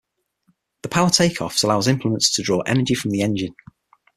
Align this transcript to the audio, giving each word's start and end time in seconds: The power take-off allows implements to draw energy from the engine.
The 0.81 0.89
power 0.89 1.11
take-off 1.11 1.63
allows 1.63 1.87
implements 1.87 2.33
to 2.33 2.41
draw 2.41 2.61
energy 2.61 2.95
from 2.95 3.11
the 3.11 3.21
engine. 3.21 3.53